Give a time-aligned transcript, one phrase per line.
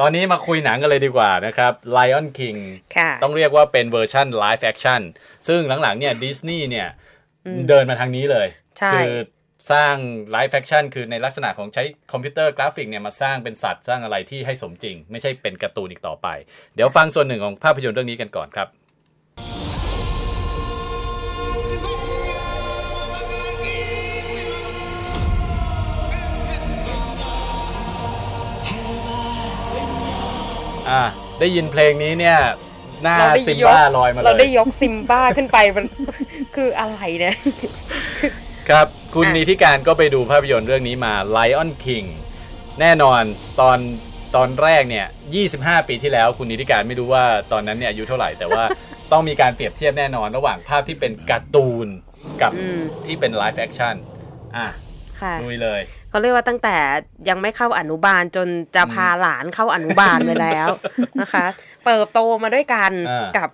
[0.00, 2.58] ตอนนี้มาคุยหนังกันเลยดีกว่านะครับ Lion King
[3.22, 5.00] ต้องเรียกว่าเป็นเวอร์ชัน live action
[5.48, 6.88] ซึ่งหลังๆเนี่ยดิสนีย์เนี่ย
[7.68, 8.48] เดินมาทางนี้เลย
[8.94, 9.12] คือ
[9.70, 9.94] สร้าง
[10.30, 16.28] live action คือในลักษณะของใช้คอมพิวเตอร์กราฟิกเนี่ยมาสร้างเป็นสัตว์สร้างอะไรที่ให้สมจริง ไม่ใช่เป็นการ์ตูนอีกต่อไป
[16.74, 18.68] เดี๋ยวฟังส่วนหนึ่งของภาพยนตร์เรื่องนี้กันก่อนครับ
[30.88, 31.02] อ่า
[31.40, 32.38] ได้ยินเพลงนี้เนี่ย
[33.02, 35.86] หน้าซิมบ้าลอยมาเลยเราได้ยกซิมบ้าขึ้นไปมัน
[36.54, 37.36] คืออะไรเนี่ย
[38.68, 42.06] ครับ คุณนีทิการก็ไปดูภาพยนตร์เรื่องนี้มา Lion King
[42.80, 43.22] แน่นอน
[43.60, 43.78] ตอน
[44.36, 45.06] ตอนแรกเนี่ย
[45.46, 48.64] 25 ปีที่แล้วคุณนิติการไม่รู้ว่าตอนนั้นเนี่ยอายุเท่าไหร่แต่ว่า
[49.12, 51.86] ต้องมีการเปรียบเทียบแน่นอนระหว่างภาพที่เป็นการ์ตูน
[52.42, 52.52] กับ
[53.06, 53.94] ที่เป็น live action
[54.56, 54.66] อะ
[55.44, 55.80] ลุยเลย
[56.10, 56.76] เขาเรียกว่าตั้งแต่
[57.28, 60.68] ยังไม่เข้าอนุบาลจนจะพาหลานเข้าอนุบาลไปแล้ว
[61.20, 61.46] นะคะ
[61.86, 62.92] เติบโตมาด้วยกัน
[63.38, 63.48] กับ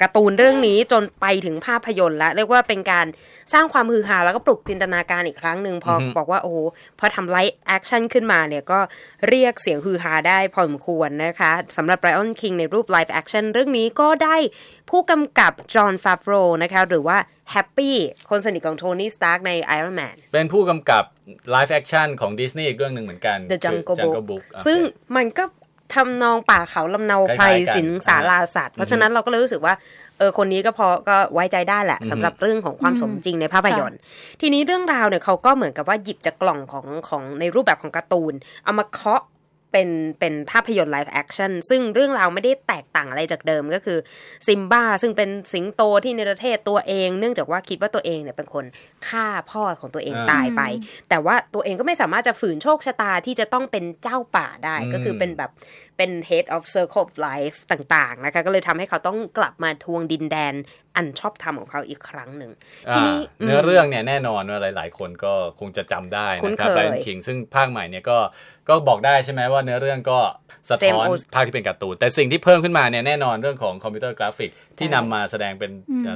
[0.00, 3.06] การ์ตูนเรื่องนี้จนไปถึงภาพยนตร์แล้วเรียกว่าเป็นการ
[3.52, 6.58] สร้างความฮือฮาแล้วก็ปลุกจินตนาการอีกครั้งหนึ่งพอบอกว่าโอ้โห
[6.98, 8.80] พอทำ live action ขึ้นมาเนี่ยก็
[9.28, 14.36] เรียกเสียงฮือฮาได้พอสมควรนะคะสำหรับ Lion King ในรูป live action เรื่องนี้ก็ได้
[14.90, 17.18] ผู้กำกับจอน แฟฟโรว์นะคะหรือว่า
[17.52, 17.96] แฮปปี้
[18.30, 21.04] คนสนิทของโทนี่สตาร์กใน Iron Man เป็นผู้กำกับ
[21.50, 24.78] live action ของดิสนีย์อีกเรื่องหนึ่งเหมือนกัน The Jungle Book ซึ่ง
[25.16, 25.44] มันก็
[25.94, 29.74] ทำนองป่าเขาลำเนาไพรสินสาราสัตว์เพราะฉะนั้นเราก็เลยรู้สึกว่า
[30.18, 33.98] เออคนนี้ก็พอก็ไว้ใจได้แหละสำหรับเรื่องของความสมจริงในภาพยนตร์
[34.40, 38.34] ทีนี้เรื่องราวเนี่ยเขาก็เหมือนกับว่าหยิบจากกล่องของของในรูปแบบของการ์ตูน
[38.64, 39.22] เอามาเคาะ
[39.76, 43.98] เป็นเป็นภาพยนตร์ live action ซึ่งเรื่องราวไม่ได้แตกต่างอะไรจากเดิมก็คือ
[44.46, 48.64] ซิมบ้าซึ่งเป็นสิงโตที่ในประเทศตัวเอง เนื่องจากว่าคิดว่าตัวเองเนี่ยเป็นคน
[49.08, 50.62] ฆ่าพ่อของตัวเองตายไป
[51.08, 55.50] แต่ว่าตัวเองก็ไม่สามารถจะฝืนโชคชะตาที่จะต้องเป็นเจ้าป่าได้ก็คือเป็นแบบ
[55.96, 60.54] เป็น head of circle of life ต่างๆนะคะก็เลยทำให้เขาต้องกลับมาทวงดินแดน
[60.96, 62.52] อันชอบทำของเขาอีกครั้งหนึ่ง
[62.90, 68.18] ทีนี้เนื้อเรื่องเนี่ยแน่นอนว่าหลาย ๆ คนก็คงจะจำได้นะครับไลน์คิงซึ่งภาคใหม่เนี่ยก็
[68.68, 70.18] ก็บอกได้ใช่ไหมว่าเนื้อเรื่องก็
[70.70, 75.72] สะท้อนภาคที่เป็นการ์ตูนแต่สิ่งที่เพิ่มขึ้นมาเนี่ยแน่นอนเรื่องของคอมพิวเตอร์กราฟิกที่นำมาแสดงเป็น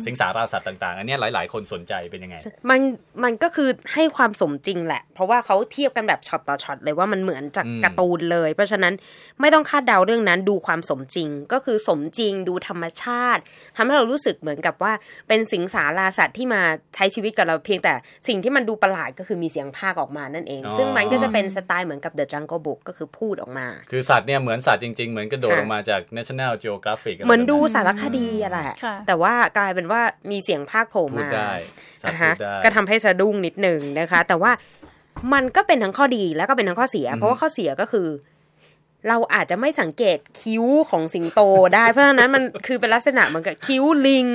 [0.06, 2.36] สิงสาราสัตว์ต่าง ๆ อันนี้หลาย ๆ คนสนใจเป็นยังไง
[2.70, 2.80] มัน
[3.24, 8.94] มันก็คือให้ความสมจริงแหละ เพราะว่าเขาเทียบกันแบบช็อตต่อช็อตเลยว่ามันเหมือนจากการ์ตูนเลย เพราะฉะนั้น
[9.40, 13.40] ไม่ต้องคาดเดาเรื่องนั้นดูความสมจริง ก็คือสมจริงดูธรรมชาติ
[13.76, 14.92] ทำให้เรารู้สึกเหมือนกับว่า
[15.28, 16.62] เป็นสิงสาราสัตว์ที่มา
[16.94, 17.92] ใช้ชีวิตกับเราเพียงแต่
[18.28, 28.58] สิ่งที่มันดูประหลาดก็คือมีเสียงพากย์ออกมานั่นเอง ซึ่งมันก็จะเป็นสไตล์เหมือนกับ The Jungle Book ก็คือพูดออกมา คือสัตว์เนี่ยเหมือนสัตว์จริง ๆ เหมือนกระโดดออกมาจาก National Geographic เหมือนดูสารคดีอะไร
[29.06, 30.00] แต่ว่าากลายเป็นว่า
[30.30, 31.28] มีเสียงภาคโผล่มา
[32.64, 34.52] ก็ทำให้สะดุ้งนิดหนึ่งนะคะ แต่ว่า
[35.34, 38.06] มันก็เป็นทั้งข้อดีแล้วก็เป็นทั้งข้อเสีย เพราะว่าข้อเสียก็คือ
[39.08, 41.40] เราอาจจะไม่สังเกตคิ้วของสิงโต
[41.74, 44.26] ได้ เพราะฉะนั้นมันคือเป็นลักษณะเหมือนกับคิ้วลิง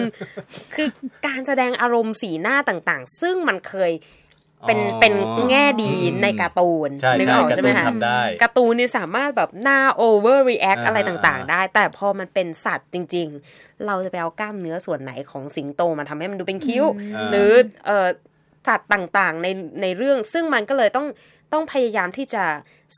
[0.75, 0.87] คือ
[1.27, 3.93] การแสดงอารมณ์สีหน้าต่างๆ ซึ่งมันเคย
[4.67, 5.13] เป็นเป็น
[5.49, 5.91] แง่ดี
[6.23, 7.85] ในการ์ตูนนึกออกใช่ไหมคะ
[8.41, 16.83] การ์ตูนนี่สามารถแบบหน้า overreact อะไรต่างๆ ได้ แต่พอมันเป็นสัตว์จริง ๆ เราจะไปเอากล้ามเนื้อส่วนไหนของสิงโตมาทำให้มันดูเป็นคิ้ว
[17.31, 17.51] หรือ
[17.85, 18.07] เออ
[18.67, 19.47] สัตว์ต่างๆใน
[19.81, 21.07] ในเรื่องซึ่งมันก็เลยต้อง
[21.53, 22.43] ต้องพยายามที่จะ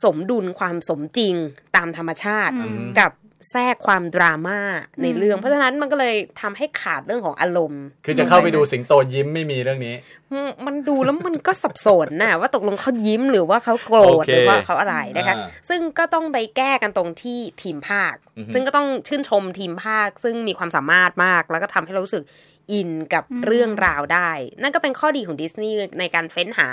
[0.04, 1.34] สมดุลความสมจริง
[1.76, 2.54] ตามธรรมชาติ
[3.00, 3.12] กับ
[3.50, 4.60] แทรกความดราม่า
[5.02, 9.94] ในเรื่อง เพราะฉะนั้นมันก็เลยทำให้ขาดเรื่องของอารมณ์ คือจะเข้าไปดูสิงโตยิ้มไม่มีเรื่องนี้
[10.66, 15.36] มันดูแล้วมันก็สับสนนะว่าตกลงเขายิ้มหรือว่าเขาโกรธหรือว่าเขาอะไรนะคะ
[15.68, 18.14] ซึ่งก็ต้องไปแก้กันตรงที่ทีมภาค
[18.54, 22.24] ซึ่งก็ต้องชื่นชมทีมภาค ซึ่งมีความสามารถมากแล้วก็ทำให้เรารู้สึก
[22.72, 24.30] อินกับเรื่องราวได้
[24.62, 26.68] นั่นก็เป็นข้อดีของดิสนีย์ในการเฟ้นหา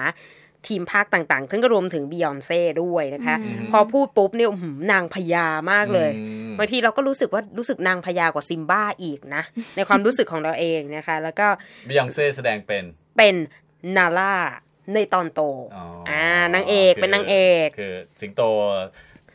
[0.69, 3.35] ทีมภาคต่างๆ ซึ่งก็รวมถึงบิยอนเซ่ด้วยนะคะ
[3.71, 4.49] พอพูดปุ๊บเนี่ย
[4.91, 6.11] นางพญามากเลย
[6.57, 9.43] บางทีเราก็รู้สึกว่ารู้สึกนางพญากว่าซิมบ้าอีกนะ
[9.75, 11.47] ในความรู้สึกของเราเองนะคะ แล้วก็
[11.89, 12.83] บิยอนเซ่แสดงเป็น
[13.17, 13.35] เป็น
[13.97, 14.35] นาล่า
[14.93, 15.41] ในตอนโต
[16.09, 18.41] อ่านางเอกเป็นนางเอกคือสิงโต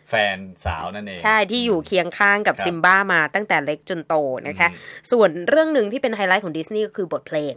[0.09, 4.15] แฟนสาวนั่นเอง ใช่ที่อยู่เคียงข้างกับซิมบ้ามาตั้งแต่เล็กจนโต
[4.49, 4.69] นะคะ
[5.13, 7.55] ส่วนเรื่องหนึ่งที่เป็นไฮไลท์ของดิสนีย์ก็คือบทเพลง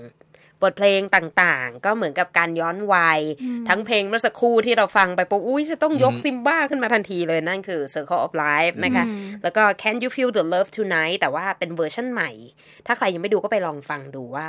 [0.64, 3.20] บทเพลงต่างๆ ก็เหมือนกับการย้อนวัย
[3.70, 9.06] ทั้งเพลงเมื่อสักครู่ที่เราฟังไปปุ๊บอุ้ยจะต้องยกซิมบ้าขึ้นมาทันทีเลยนั่นคือ Circle of Life นะคะ
[9.44, 12.32] แล้วก็ Can You Feel the Love Tonight แต่ว่าเป็นเวอร์ชันใหม่
[12.86, 14.48] ถ้าใครยังไม่ดูก็ไปลองฟังดูว่า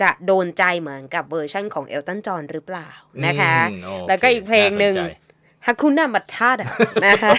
[0.00, 2.88] จะโดนใจเหมือนกับเวอร์ชันของเอลตันจอนหรือเปล่า
[3.26, 3.56] นะคะ
[4.08, 4.96] แล้วก็อีกเพลงหนึ่ง
[5.66, 6.56] Hakuna Matata
[7.06, 7.32] นะคะ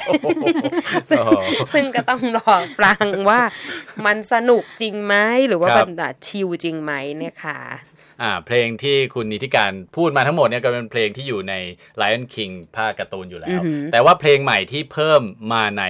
[1.74, 3.42] ซึ่งก็ต้องรอฟังว่า
[4.06, 5.16] มันสนุกจริงไหม
[5.48, 5.92] หรือว่ามัน
[6.28, 7.96] ชิลจริงไหมเนี่ยค่ะอ่า
[8.46, 11.54] เพลงที่คุณนิติการพูดมาทั้งหมดเนี่ยก็เป็นเพลงที่อยู่ใน
[12.02, 13.62] Lion King ภาคการ์ตูนอยู่แล้ว
[13.92, 15.22] แต่ว่าเพลงใหม่ที่เพิ่ม
[15.54, 15.84] มาใน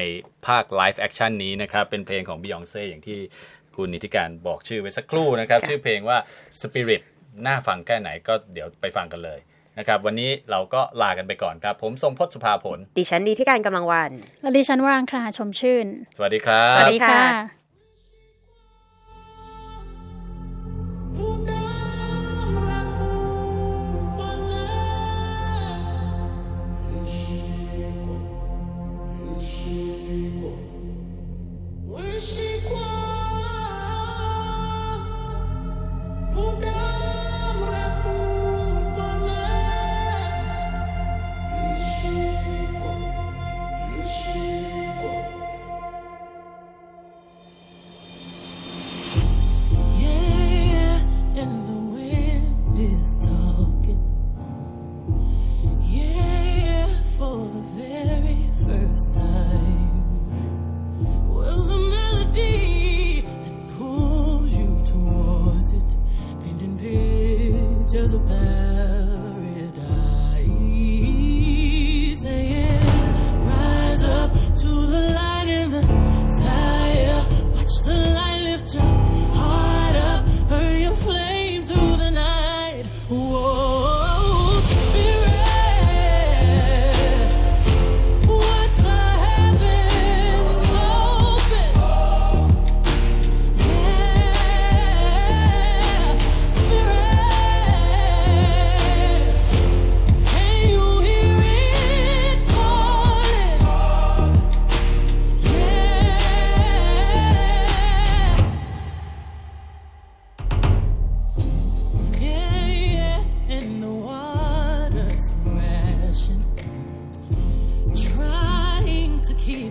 [0.48, 3.20] ภาค live action นี้นะครับ เป็นเพลงของ Beyonce อย่างที่
[3.76, 6.18] คุณนิติการบอกชื่อไว้สักครู่นะครับ ชื่อเพลงว่า
[6.62, 7.02] Spirit
[7.46, 9.40] น่าฟังแค่ไหนก็เดี๋ยวไปฟังกันเลย
[9.80, 15.88] นะครับวันนี้เราก็ลากันไปก่อนครับ ผมทรงพจน์สุภาผล ดิฉันดีที่การกำลังวัน และดิฉันวรางคราชมชื่น
[16.18, 17.56] สวัสดีครับ สวัสดีค่ะ
[67.90, 68.67] to the past.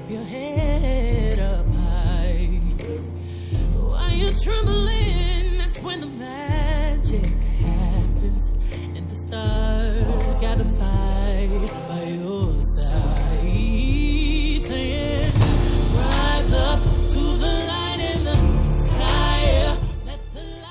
[0.06, 2.60] keep your head up high.
[3.74, 7.24] Why you trembling, that's when the magic
[7.60, 8.52] happens.